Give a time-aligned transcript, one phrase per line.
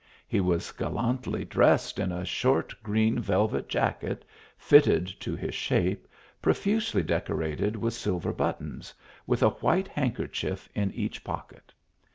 [0.27, 4.25] He was gallantly dressed in a short green velvet jacket,
[4.57, 6.07] fitted to his shape,
[6.41, 8.95] pro fusely decorated with silver buttons,
[9.27, 11.71] with a white handkerchief in each pocket.